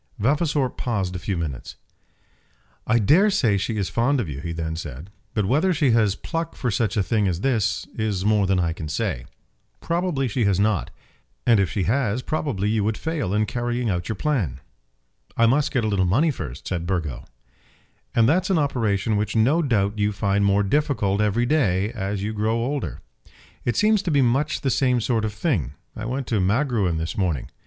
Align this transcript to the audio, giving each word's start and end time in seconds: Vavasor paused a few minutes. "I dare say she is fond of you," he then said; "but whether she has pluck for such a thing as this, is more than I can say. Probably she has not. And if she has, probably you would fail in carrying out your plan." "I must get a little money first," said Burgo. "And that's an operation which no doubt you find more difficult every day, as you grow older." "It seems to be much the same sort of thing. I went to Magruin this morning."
Vavasor 0.17 0.67
paused 0.69 1.15
a 1.15 1.19
few 1.19 1.37
minutes. 1.37 1.75
"I 2.87 2.97
dare 2.97 3.29
say 3.29 3.55
she 3.55 3.77
is 3.77 3.87
fond 3.87 4.19
of 4.19 4.27
you," 4.27 4.39
he 4.41 4.51
then 4.51 4.75
said; 4.75 5.11
"but 5.35 5.45
whether 5.45 5.75
she 5.75 5.91
has 5.91 6.15
pluck 6.15 6.55
for 6.55 6.71
such 6.71 6.97
a 6.97 7.03
thing 7.03 7.27
as 7.27 7.41
this, 7.41 7.85
is 7.93 8.25
more 8.25 8.47
than 8.47 8.59
I 8.59 8.73
can 8.73 8.87
say. 8.87 9.25
Probably 9.79 10.27
she 10.27 10.43
has 10.45 10.59
not. 10.59 10.89
And 11.45 11.59
if 11.59 11.69
she 11.69 11.83
has, 11.83 12.23
probably 12.23 12.67
you 12.67 12.83
would 12.83 12.97
fail 12.97 13.31
in 13.31 13.45
carrying 13.45 13.91
out 13.91 14.09
your 14.09 14.15
plan." 14.15 14.59
"I 15.37 15.45
must 15.45 15.69
get 15.71 15.85
a 15.85 15.87
little 15.87 16.05
money 16.07 16.31
first," 16.31 16.67
said 16.67 16.87
Burgo. 16.87 17.25
"And 18.15 18.27
that's 18.27 18.49
an 18.49 18.57
operation 18.57 19.17
which 19.17 19.35
no 19.35 19.61
doubt 19.61 19.99
you 19.99 20.11
find 20.11 20.43
more 20.43 20.63
difficult 20.63 21.21
every 21.21 21.45
day, 21.45 21.91
as 21.91 22.23
you 22.23 22.33
grow 22.33 22.55
older." 22.57 23.01
"It 23.65 23.75
seems 23.75 24.01
to 24.01 24.09
be 24.09 24.23
much 24.23 24.61
the 24.61 24.71
same 24.71 24.99
sort 24.99 25.25
of 25.25 25.33
thing. 25.35 25.75
I 25.95 26.05
went 26.05 26.25
to 26.29 26.39
Magruin 26.39 26.97
this 26.97 27.15
morning." 27.15 27.51